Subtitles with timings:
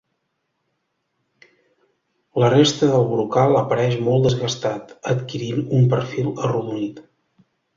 [2.43, 7.05] La resta del brocal apareix molt desgastat, adquirint un perfil arrodonit.